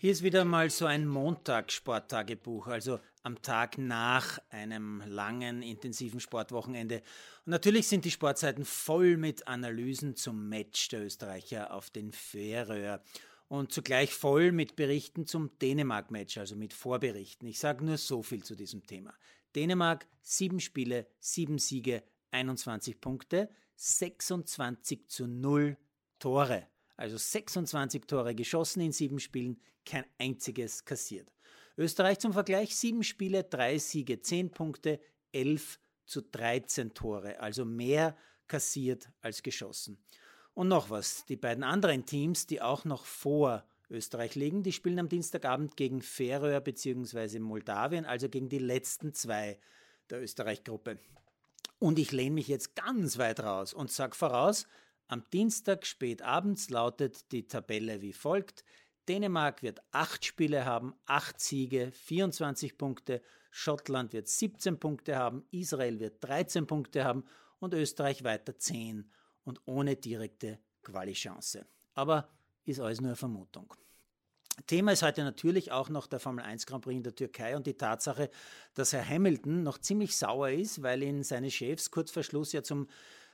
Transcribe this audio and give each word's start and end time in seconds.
Hier 0.00 0.12
ist 0.12 0.22
wieder 0.22 0.44
mal 0.44 0.70
so 0.70 0.86
ein 0.86 1.08
Montag-Sporttagebuch, 1.08 2.68
also 2.68 3.00
am 3.24 3.42
Tag 3.42 3.78
nach 3.78 4.38
einem 4.48 5.02
langen, 5.04 5.60
intensiven 5.60 6.20
Sportwochenende. 6.20 7.02
Und 7.44 7.50
natürlich 7.50 7.88
sind 7.88 8.04
die 8.04 8.12
Sportseiten 8.12 8.64
voll 8.64 9.16
mit 9.16 9.48
Analysen 9.48 10.14
zum 10.14 10.48
Match 10.48 10.86
der 10.90 11.04
Österreicher 11.04 11.74
auf 11.74 11.90
den 11.90 12.12
Färöer 12.12 13.02
und 13.48 13.72
zugleich 13.72 14.14
voll 14.14 14.52
mit 14.52 14.76
Berichten 14.76 15.26
zum 15.26 15.50
Dänemark-Match, 15.58 16.38
also 16.38 16.54
mit 16.54 16.74
Vorberichten. 16.74 17.48
Ich 17.48 17.58
sage 17.58 17.84
nur 17.84 17.98
so 17.98 18.22
viel 18.22 18.44
zu 18.44 18.54
diesem 18.54 18.86
Thema. 18.86 19.12
Dänemark, 19.56 20.06
sieben 20.22 20.60
Spiele, 20.60 21.08
sieben 21.18 21.58
Siege, 21.58 22.04
21 22.30 23.00
Punkte, 23.00 23.50
26 23.74 25.08
zu 25.08 25.26
0 25.26 25.76
Tore. 26.20 26.68
Also 26.98 27.16
26 27.16 28.06
Tore 28.06 28.34
geschossen 28.34 28.80
in 28.80 28.92
sieben 28.92 29.20
Spielen, 29.20 29.60
kein 29.86 30.04
einziges 30.18 30.84
kassiert. 30.84 31.32
Österreich 31.76 32.18
zum 32.18 32.32
Vergleich, 32.32 32.74
sieben 32.74 33.04
Spiele, 33.04 33.44
drei 33.44 33.78
Siege, 33.78 34.20
zehn 34.20 34.50
Punkte, 34.50 35.00
elf 35.30 35.78
zu 36.06 36.22
13 36.22 36.94
Tore, 36.94 37.38
also 37.38 37.64
mehr 37.64 38.16
kassiert 38.48 39.08
als 39.20 39.44
geschossen. 39.44 40.02
Und 40.54 40.66
noch 40.66 40.90
was, 40.90 41.24
die 41.26 41.36
beiden 41.36 41.62
anderen 41.62 42.04
Teams, 42.04 42.48
die 42.48 42.60
auch 42.60 42.84
noch 42.84 43.04
vor 43.04 43.64
Österreich 43.90 44.34
liegen, 44.34 44.64
die 44.64 44.72
spielen 44.72 44.98
am 44.98 45.08
Dienstagabend 45.08 45.76
gegen 45.76 46.02
Färöer 46.02 46.60
bzw. 46.60 47.38
Moldawien, 47.38 48.06
also 48.06 48.28
gegen 48.28 48.48
die 48.48 48.58
letzten 48.58 49.14
zwei 49.14 49.60
der 50.10 50.20
Österreich-Gruppe. 50.20 50.98
Und 51.78 52.00
ich 52.00 52.10
lehne 52.10 52.34
mich 52.34 52.48
jetzt 52.48 52.74
ganz 52.74 53.18
weit 53.18 53.38
raus 53.38 53.72
und 53.72 53.92
sage 53.92 54.16
voraus, 54.16 54.66
am 55.08 55.24
Dienstag 55.32 55.86
spät 55.86 56.22
abends 56.22 56.70
lautet 56.70 57.32
die 57.32 57.48
Tabelle 57.48 58.02
wie 58.02 58.12
folgt. 58.12 58.64
Dänemark 59.08 59.62
wird 59.62 59.80
acht 59.90 60.24
Spiele 60.24 60.66
haben, 60.66 60.94
acht 61.06 61.40
Siege, 61.40 61.90
24 61.92 62.76
Punkte. 62.76 63.22
Schottland 63.50 64.12
wird 64.12 64.28
17 64.28 64.78
Punkte 64.78 65.16
haben, 65.16 65.44
Israel 65.50 65.98
wird 65.98 66.22
13 66.22 66.66
Punkte 66.66 67.04
haben 67.04 67.24
und 67.58 67.72
Österreich 67.72 68.22
weiter 68.22 68.58
10 68.58 69.10
und 69.44 69.60
ohne 69.64 69.96
direkte 69.96 70.58
Quali-Chance. 70.82 71.66
Aber 71.94 72.28
ist 72.66 72.80
alles 72.80 73.00
nur 73.00 73.10
eine 73.10 73.16
Vermutung. 73.16 73.74
Thema 74.66 74.92
ist 74.92 75.02
heute 75.02 75.22
natürlich 75.24 75.72
auch 75.72 75.88
noch 75.88 76.06
der 76.06 76.20
Formel 76.20 76.44
1 76.44 76.66
Grand 76.66 76.84
Prix 76.84 76.96
in 76.96 77.02
der 77.02 77.14
Türkei 77.14 77.56
und 77.56 77.66
die 77.66 77.76
Tatsache, 77.76 78.28
dass 78.74 78.92
Herr 78.92 79.08
Hamilton 79.08 79.62
noch 79.62 79.78
ziemlich 79.78 80.16
sauer 80.16 80.50
ist, 80.50 80.82
weil 80.82 81.02
ihn 81.02 81.22
seine 81.22 81.50
Chefs 81.50 81.90
kurz 81.90 82.10
vor 82.10 82.22
Schluss 82.22 82.52
ja 82.52 82.62
zum 82.62 82.88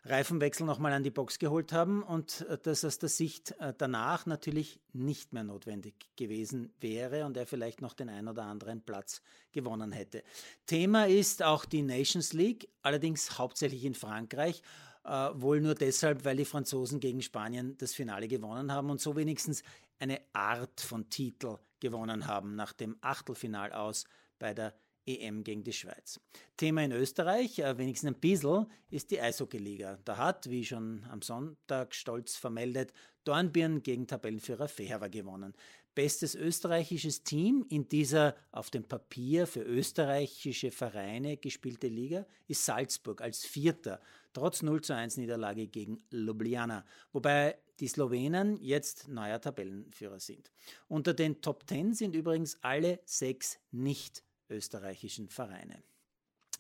Reifenwechsel 0.07 0.67
nochmal 0.67 0.93
an 0.93 1.03
die 1.03 1.11
Box 1.11 1.39
geholt 1.39 1.73
haben 1.73 2.03
und 2.03 2.43
äh, 2.43 2.59
das 2.63 2.85
aus 2.85 2.99
der 2.99 3.09
Sicht 3.09 3.55
äh, 3.59 3.73
danach 3.77 4.27
natürlich 4.27 4.81
nicht 4.93 5.33
mehr 5.33 5.45
notwendig 5.45 5.95
gewesen 6.17 6.73
wäre 6.81 7.25
und 7.25 7.37
er 7.37 7.47
vielleicht 7.47 7.81
noch 7.81 7.95
den 7.95 8.11
ein 8.11 8.29
oder 8.29 8.45
anderen 8.45 8.83
Platz 8.83 9.23
gewonnen 9.53 9.93
hätte. 9.93 10.23
Thema 10.67 11.07
ist 11.07 11.43
auch 11.43 11.65
die 11.65 11.83
Nations 11.83 12.33
League, 12.33 12.69
allerdings 12.83 13.39
hauptsächlich 13.39 13.85
in 13.85 13.95
Frankreich. 13.95 14.63
Äh, 15.05 15.31
wohl 15.35 15.61
nur 15.61 15.75
deshalb, 15.75 16.25
weil 16.25 16.37
die 16.37 16.45
Franzosen 16.45 17.01
gegen 17.01 17.23
Spanien 17.23 17.77
das 17.79 17.95
Finale 17.95 18.29
gewonnen 18.29 18.73
haben 18.73 18.91
und 18.91 19.01
so 19.01 19.17
wenigstens 19.17 19.63
eine 19.99 20.21
Art 20.33 20.81
von 20.81 21.09
Titel 21.09 21.59
gewonnen 21.81 22.27
haben 22.27 22.57
nach 22.57 22.73
dem 22.73 22.97
Achtelfinal 23.01 23.73
aus 23.73 24.05
bei 24.39 24.55
der 24.55 24.75
EM 25.07 25.45
gegen 25.45 25.65
die 25.65 25.73
Schweiz. 25.73 26.21
Thema 26.57 26.83
in 26.85 26.93
Österreich, 26.93 27.59
äh, 27.59 27.77
wenigstens 27.79 28.09
ein 28.09 28.21
bisschen, 28.21 28.67
ist 28.91 29.11
die 29.11 29.21
Eishockey-Liga. 29.21 29.99
Da 30.05 30.17
hat, 30.17 30.49
wie 30.51 30.65
schon 30.65 31.05
am 31.11 31.23
Sonntag 31.23 31.95
stolz 31.95 32.37
vermeldet, 32.37 32.93
Dornbirn 33.25 33.83
gegen 33.83 34.07
Tabellenführer 34.07 34.69
Feherwer 34.69 35.09
gewonnen. 35.09 35.55
Bestes 35.95 36.35
österreichisches 36.35 37.23
Team 37.23 37.65
in 37.69 37.89
dieser 37.89 38.35
auf 38.51 38.69
dem 38.69 38.83
Papier 38.83 39.47
für 39.47 39.63
österreichische 39.63 40.73
Vereine 40.73 41.37
gespielte 41.37 41.87
Liga 41.87 42.27
ist 42.49 42.65
Salzburg 42.65 43.21
als 43.21 43.45
Vierter, 43.45 44.01
trotz 44.33 44.63
0 44.63 44.83
zu 44.83 44.95
1 44.95 45.19
Niederlage 45.19 45.69
gegen 45.69 46.03
Ljubljana, 46.11 46.85
wobei 47.13 47.57
die 47.79 47.87
Slowenen 47.87 48.57
jetzt 48.61 49.09
neuer 49.09 49.41
Tabellenführer 49.41 50.19
sind. 50.19 50.51
Unter 50.89 51.15
den 51.15 51.41
Top 51.41 51.67
Ten 51.67 51.95
sind 51.95 52.17
übrigens 52.17 52.59
alle 52.63 53.01
sechs 53.05 53.61
nicht 53.71 54.25
österreichischen 54.49 55.29
Vereine. 55.29 55.83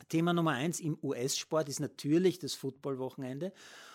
Thema 0.08 0.32
Nummer 0.32 0.52
eins 0.52 0.80
im 0.80 0.98
US-Sport 1.02 1.68
ist 1.68 1.80
natürlich 1.80 2.38
das 2.38 2.54
Football-Wochenende. 2.54 3.52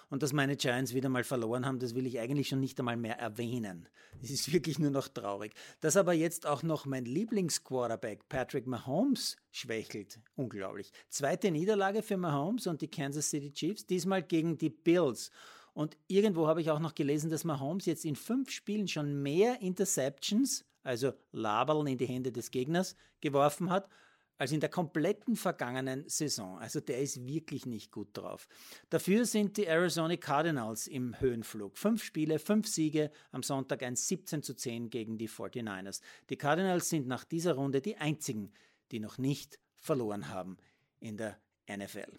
Und 0.09 0.23
dass 0.23 0.33
meine 0.33 0.57
Giants 0.57 0.95
wieder 0.95 1.07
mal 1.07 1.23
verloren 1.23 1.67
haben, 1.67 1.77
das 1.77 1.93
will 1.93 2.07
ich 2.07 2.19
eigentlich 2.19 2.47
schon 2.47 2.59
nicht 2.59 2.79
einmal 2.79 2.97
mehr 2.97 3.19
erwähnen. 3.19 3.87
Das 4.21 4.31
ist 4.31 4.51
wirklich 4.53 4.79
nur 4.79 4.89
noch 4.89 5.07
traurig. 5.07 5.53
Dass 5.81 5.97
aber 5.97 6.13
jetzt 6.13 6.47
auch 6.47 6.63
noch 6.63 6.85
mein 6.85 7.05
Lieblingsquarterback 7.05 8.27
Patrick 8.27 8.65
Mahomes 8.65 9.37
schwächelt, 9.51 10.19
unglaublich. 10.35 10.91
Zweite 11.09 11.51
Niederlage 11.51 12.01
für 12.01 12.17
Mahomes 12.17 12.65
und 12.65 12.81
die 12.81 12.89
Kansas 12.89 13.29
City 13.29 13.53
Chiefs, 13.53 13.85
diesmal 13.85 14.23
gegen 14.23 14.57
die 14.57 14.71
Bills. 14.71 15.29
Und 15.73 15.95
irgendwo 16.07 16.47
habe 16.47 16.61
ich 16.61 16.71
auch 16.71 16.79
noch 16.79 16.95
gelesen, 16.95 17.29
dass 17.29 17.43
Mahomes 17.43 17.85
jetzt 17.85 18.03
in 18.03 18.15
fünf 18.15 18.49
Spielen 18.49 18.87
schon 18.87 19.21
mehr 19.21 19.61
Interceptions 19.61 20.65
also 20.89 21.13
Laberl 21.31 21.87
in 21.87 21.99
die 21.99 22.07
Hände 22.07 22.31
des 22.31 22.49
Gegners, 22.49 22.95
geworfen 23.21 23.69
hat, 23.69 23.87
als 24.39 24.51
in 24.51 24.59
der 24.59 24.69
kompletten 24.69 25.35
vergangenen 25.35 26.07
Saison. 26.09 26.57
Also 26.57 26.79
der 26.79 26.99
ist 26.99 27.27
wirklich 27.27 27.67
nicht 27.67 27.91
gut 27.91 28.09
drauf. 28.17 28.47
Dafür 28.89 29.25
sind 29.25 29.57
die 29.57 29.67
Arizona 29.67 30.15
Cardinals 30.15 30.87
im 30.87 31.19
Höhenflug. 31.19 31.77
Fünf 31.77 32.03
Spiele, 32.03 32.39
fünf 32.39 32.67
Siege, 32.67 33.11
am 33.31 33.43
Sonntag 33.43 33.83
ein 33.83 33.95
17 33.95 34.41
zu 34.41 34.55
10 34.55 34.89
gegen 34.89 35.19
die 35.19 35.29
49ers. 35.29 36.01
Die 36.29 36.37
Cardinals 36.37 36.89
sind 36.89 37.05
nach 37.05 37.23
dieser 37.23 37.53
Runde 37.53 37.81
die 37.81 37.97
einzigen, 37.97 38.51
die 38.91 38.99
noch 38.99 39.19
nicht 39.19 39.59
verloren 39.75 40.29
haben 40.29 40.57
in 40.99 41.17
der 41.17 41.37
NFL. 41.69 42.17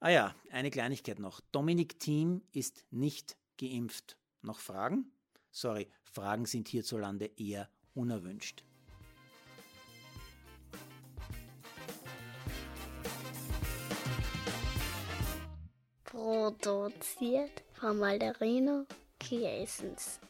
Ah 0.00 0.10
ja, 0.10 0.36
eine 0.50 0.70
Kleinigkeit 0.70 1.18
noch. 1.18 1.40
Dominik 1.52 1.98
Thiem 1.98 2.42
ist 2.52 2.84
nicht 2.90 3.38
geimpft. 3.56 4.18
Noch 4.42 4.58
Fragen? 4.58 5.12
Sorry, 5.50 5.88
Fragen 6.02 6.44
sind 6.44 6.68
hierzulande 6.68 7.30
eher 7.38 7.70
unerwünscht. 7.96 8.62
Produziert 16.04 17.62
von 17.74 17.98
Malderino 17.98 18.86
Kiesens. 19.18 20.20